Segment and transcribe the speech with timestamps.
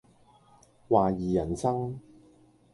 [0.89, 1.99] 懷疑人生